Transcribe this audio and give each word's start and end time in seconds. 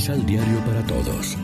Misal 0.00 0.24
Diario 0.24 0.64
para 0.64 0.82
Todos. 0.86 1.36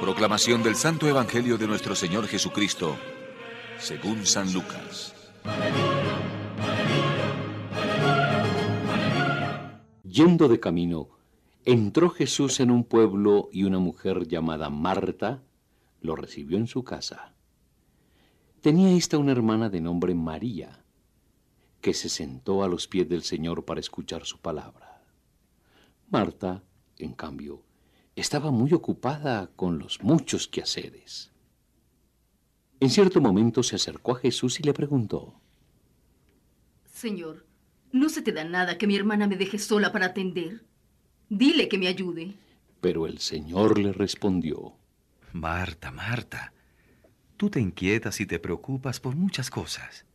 Proclamación 0.00 0.62
del 0.62 0.74
Santo 0.74 1.06
Evangelio 1.06 1.58
de 1.58 1.66
nuestro 1.66 1.94
Señor 1.94 2.26
Jesucristo, 2.26 2.96
según 3.78 4.24
San 4.24 4.50
Lucas. 4.54 5.14
Yendo 10.04 10.48
de 10.48 10.60
camino, 10.60 11.10
entró 11.66 12.08
Jesús 12.08 12.58
en 12.60 12.70
un 12.70 12.82
pueblo 12.82 13.50
y 13.52 13.64
una 13.64 13.78
mujer 13.78 14.26
llamada 14.26 14.70
Marta 14.70 15.42
lo 16.00 16.16
recibió 16.16 16.56
en 16.56 16.68
su 16.68 16.84
casa. 16.84 17.34
Tenía 18.62 18.96
esta 18.96 19.18
una 19.18 19.32
hermana 19.32 19.68
de 19.68 19.82
nombre 19.82 20.14
María, 20.14 20.86
que 21.82 21.92
se 21.92 22.08
sentó 22.08 22.64
a 22.64 22.68
los 22.68 22.88
pies 22.88 23.06
del 23.10 23.24
Señor 23.24 23.66
para 23.66 23.80
escuchar 23.80 24.24
su 24.24 24.38
palabra. 24.38 24.85
Marta, 26.08 26.62
en 26.98 27.12
cambio, 27.12 27.64
estaba 28.14 28.50
muy 28.50 28.72
ocupada 28.72 29.50
con 29.56 29.78
los 29.78 30.02
muchos 30.02 30.46
quehaceres. 30.46 31.32
En 32.78 32.90
cierto 32.90 33.20
momento 33.20 33.62
se 33.62 33.76
acercó 33.76 34.12
a 34.12 34.18
Jesús 34.20 34.60
y 34.60 34.62
le 34.62 34.72
preguntó, 34.72 35.40
Señor, 36.92 37.46
¿no 37.92 38.08
se 38.08 38.22
te 38.22 38.32
da 38.32 38.44
nada 38.44 38.78
que 38.78 38.86
mi 38.86 38.96
hermana 38.96 39.26
me 39.26 39.36
deje 39.36 39.58
sola 39.58 39.92
para 39.92 40.06
atender? 40.06 40.64
Dile 41.28 41.68
que 41.68 41.78
me 41.78 41.88
ayude. 41.88 42.34
Pero 42.80 43.06
el 43.06 43.18
Señor 43.18 43.78
le 43.78 43.92
respondió, 43.92 44.76
Marta, 45.32 45.90
Marta, 45.90 46.52
tú 47.36 47.50
te 47.50 47.60
inquietas 47.60 48.20
y 48.20 48.26
te 48.26 48.38
preocupas 48.38 49.00
por 49.00 49.16
muchas 49.16 49.50
cosas. 49.50 50.06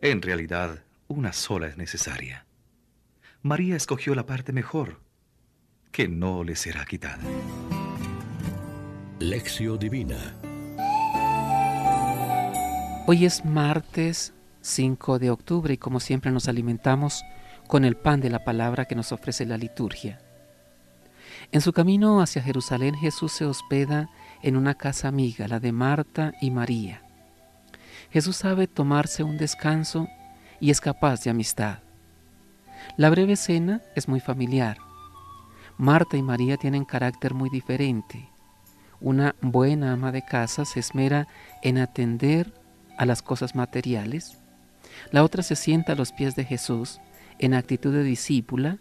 En 0.00 0.20
realidad, 0.20 0.84
una 1.08 1.32
sola 1.32 1.68
es 1.68 1.76
necesaria. 1.76 2.45
María 3.46 3.76
escogió 3.76 4.16
la 4.16 4.26
parte 4.26 4.52
mejor, 4.52 5.00
que 5.92 6.08
no 6.08 6.42
le 6.42 6.56
será 6.56 6.84
quitada. 6.84 7.22
Lección 9.20 9.78
Divina 9.78 10.34
Hoy 13.06 13.24
es 13.24 13.44
martes 13.44 14.34
5 14.62 15.20
de 15.20 15.30
octubre 15.30 15.74
y 15.74 15.76
como 15.76 16.00
siempre 16.00 16.32
nos 16.32 16.48
alimentamos 16.48 17.22
con 17.68 17.84
el 17.84 17.96
pan 17.96 18.20
de 18.20 18.30
la 18.30 18.42
palabra 18.42 18.86
que 18.86 18.96
nos 18.96 19.12
ofrece 19.12 19.46
la 19.46 19.56
liturgia. 19.56 20.18
En 21.52 21.60
su 21.60 21.72
camino 21.72 22.20
hacia 22.20 22.42
Jerusalén 22.42 22.96
Jesús 22.96 23.30
se 23.30 23.44
hospeda 23.44 24.10
en 24.42 24.56
una 24.56 24.74
casa 24.74 25.06
amiga, 25.06 25.46
la 25.46 25.60
de 25.60 25.70
Marta 25.70 26.32
y 26.40 26.50
María. 26.50 27.00
Jesús 28.10 28.38
sabe 28.38 28.66
tomarse 28.66 29.22
un 29.22 29.38
descanso 29.38 30.08
y 30.58 30.72
es 30.72 30.80
capaz 30.80 31.22
de 31.22 31.30
amistad. 31.30 31.85
La 32.96 33.10
breve 33.10 33.36
cena 33.36 33.82
es 33.94 34.08
muy 34.08 34.20
familiar. 34.20 34.78
Marta 35.76 36.16
y 36.16 36.22
María 36.22 36.56
tienen 36.56 36.84
carácter 36.84 37.34
muy 37.34 37.50
diferente. 37.50 38.30
Una 39.00 39.34
buena 39.42 39.92
ama 39.92 40.12
de 40.12 40.22
casa 40.22 40.64
se 40.64 40.80
esmera 40.80 41.28
en 41.62 41.76
atender 41.76 42.54
a 42.96 43.04
las 43.04 43.20
cosas 43.20 43.54
materiales. 43.54 44.38
La 45.10 45.22
otra 45.22 45.42
se 45.42 45.56
sienta 45.56 45.92
a 45.92 45.96
los 45.96 46.12
pies 46.12 46.34
de 46.34 46.44
Jesús 46.44 47.00
en 47.38 47.52
actitud 47.52 47.92
de 47.92 48.02
discípula 48.02 48.78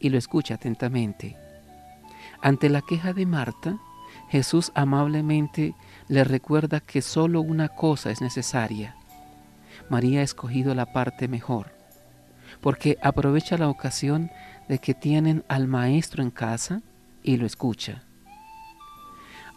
y 0.00 0.08
lo 0.08 0.18
escucha 0.18 0.54
atentamente. 0.54 1.36
Ante 2.42 2.68
la 2.68 2.82
queja 2.82 3.12
de 3.12 3.24
Marta, 3.26 3.78
Jesús 4.28 4.72
amablemente 4.74 5.74
le 6.08 6.24
recuerda 6.24 6.80
que 6.80 7.02
solo 7.02 7.40
una 7.40 7.68
cosa 7.68 8.10
es 8.10 8.20
necesaria. 8.20 8.96
María 9.88 10.20
ha 10.20 10.24
escogido 10.24 10.74
la 10.74 10.86
parte 10.86 11.28
mejor, 11.28 11.72
porque 12.62 12.96
aprovecha 13.02 13.58
la 13.58 13.68
ocasión 13.68 14.30
de 14.68 14.78
que 14.78 14.94
tienen 14.94 15.44
al 15.48 15.66
Maestro 15.66 16.22
en 16.22 16.30
casa 16.30 16.80
y 17.22 17.36
lo 17.36 17.44
escucha. 17.44 18.04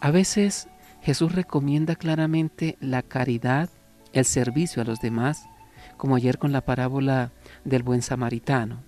A 0.00 0.10
veces 0.10 0.68
Jesús 1.00 1.34
recomienda 1.34 1.94
claramente 1.94 2.76
la 2.80 3.02
caridad, 3.02 3.70
el 4.12 4.24
servicio 4.24 4.82
a 4.82 4.84
los 4.84 5.00
demás, 5.00 5.48
como 5.96 6.16
ayer 6.16 6.36
con 6.36 6.52
la 6.52 6.60
parábola 6.60 7.30
del 7.64 7.82
buen 7.82 8.02
samaritano. 8.02 8.82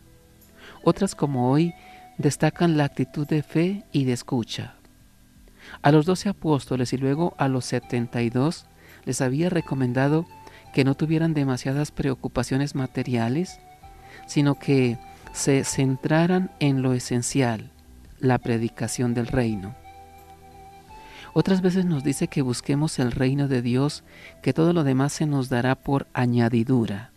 Otras 0.83 1.15
como 1.15 1.51
hoy 1.51 1.73
destacan 2.19 2.77
la 2.77 2.85
actitud 2.85 3.27
de 3.27 3.43
fe 3.43 3.85
y 3.93 4.05
de 4.05 4.13
escucha. 4.13 4.75
A 5.81 5.93
los 5.93 6.07
doce 6.07 6.29
apóstoles 6.29 6.93
y 6.93 6.99
luego 6.99 7.35
a 7.39 7.49
los 7.49 7.65
setenta 7.65 8.21
y 8.23 8.31
dos 8.31 8.67
les 9.05 9.21
había 9.21 9.49
recomendado 9.49 10.27
que 10.75 10.85
no 10.85 10.95
tuvieran 10.95 11.35
demasiadas 11.35 11.93
preocupaciones 11.93 12.75
materiales, 12.75 13.61
sino 14.29 14.55
que 14.55 14.99
se 15.33 15.65
centraran 15.65 16.51
en 16.61 16.83
lo 16.83 16.93
esencial, 16.93 17.73
la 18.21 18.39
predicación 18.39 19.15
del 19.15 19.27
reino. 19.27 19.75
Otras 21.33 21.61
veces 21.61 21.85
nos 21.85 22.05
dice 22.05 22.29
que 22.29 22.43
busquemos 22.43 22.99
el 22.99 23.13
reino 23.13 23.49
de 23.49 23.63
Dios, 23.63 24.05
que 24.43 24.53
todo 24.53 24.73
lo 24.73 24.85
demás 24.85 25.13
se 25.13 25.27
nos 25.27 25.49
dará 25.49 25.75
por 25.75 26.07
añadidura. 26.13 27.11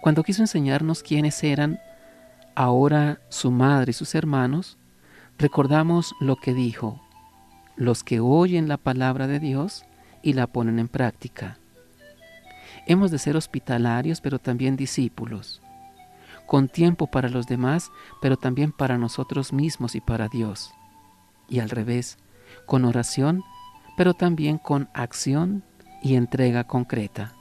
Cuando 0.00 0.22
quiso 0.22 0.42
enseñarnos 0.42 1.02
quiénes 1.02 1.42
eran 1.42 1.78
ahora 2.54 3.20
su 3.28 3.50
madre 3.50 3.90
y 3.90 3.94
sus 3.94 4.14
hermanos, 4.14 4.76
recordamos 5.38 6.14
lo 6.20 6.36
que 6.36 6.54
dijo, 6.54 7.00
los 7.76 8.02
que 8.02 8.20
oyen 8.20 8.68
la 8.68 8.76
palabra 8.76 9.26
de 9.26 9.38
Dios 9.38 9.84
y 10.22 10.32
la 10.32 10.46
ponen 10.46 10.78
en 10.78 10.88
práctica. 10.88 11.58
Hemos 12.86 13.10
de 13.10 13.18
ser 13.18 13.36
hospitalarios, 13.36 14.20
pero 14.20 14.38
también 14.38 14.76
discípulos, 14.76 15.60
con 16.46 16.68
tiempo 16.68 17.08
para 17.08 17.28
los 17.28 17.46
demás, 17.46 17.90
pero 18.22 18.36
también 18.36 18.72
para 18.72 18.98
nosotros 18.98 19.52
mismos 19.52 19.94
y 19.94 20.00
para 20.00 20.28
Dios. 20.28 20.72
Y 21.48 21.60
al 21.60 21.70
revés, 21.70 22.18
con 22.66 22.84
oración, 22.84 23.42
pero 23.96 24.14
también 24.14 24.58
con 24.58 24.88
acción 24.94 25.64
y 26.02 26.14
entrega 26.14 26.64
concreta. 26.64 27.34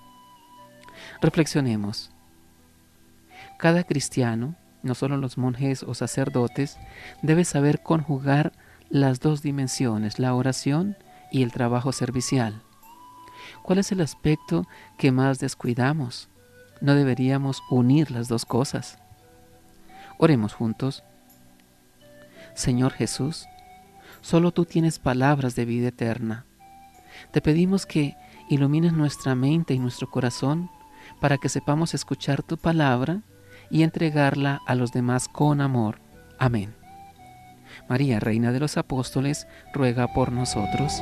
Reflexionemos. 1.22 2.12
Cada 3.58 3.84
cristiano, 3.84 4.56
no 4.84 4.96
solo 4.96 5.18
los 5.18 5.38
monjes 5.38 5.84
o 5.84 5.94
sacerdotes, 5.94 6.78
debe 7.22 7.46
saber 7.46 7.82
conjugar 7.82 8.54
las 8.90 9.20
dos 9.20 9.42
dimensiones, 9.42 10.20
la 10.20 10.34
oración 10.34 10.98
y 11.32 11.44
el 11.44 11.52
trabajo 11.52 11.92
servicial. 11.92 12.62
¿Cuál 13.64 13.80
es 13.80 13.92
el 13.92 14.02
aspecto 14.02 14.68
que 14.98 15.12
más 15.12 15.40
descuidamos? 15.40 16.30
No 16.82 16.96
deberíamos 16.96 17.62
unir 17.70 18.12
las 18.12 18.28
dos 18.28 18.46
cosas. 18.46 18.98
Oremos 20.18 20.54
juntos. 20.54 21.04
Señor 22.54 22.94
Jesús, 22.94 23.48
solo 24.22 24.52
tú 24.52 24.66
tienes 24.66 25.00
palabras 25.00 25.56
de 25.56 25.66
vida 25.66 25.90
eterna. 25.90 26.46
Te 27.32 27.42
pedimos 27.42 27.86
que 27.86 28.16
ilumines 28.50 28.94
nuestra 28.94 29.36
mente 29.36 29.74
y 29.74 29.80
nuestro 29.80 30.10
corazón 30.10 30.70
para 31.20 31.38
que 31.38 31.50
sepamos 31.50 31.94
escuchar 31.94 32.44
tu 32.44 32.58
palabra 32.58 33.22
y 33.70 33.84
entregarla 33.84 34.62
a 34.68 34.76
los 34.76 34.92
demás 34.92 35.28
con 35.28 35.62
amor. 35.62 36.00
Amén. 36.40 36.76
María, 37.90 38.20
Reina 38.20 38.52
de 38.52 38.60
los 38.60 38.78
Apóstoles, 38.78 39.48
ruega 39.74 40.08
por 40.14 40.32
nosotros. 40.32 41.02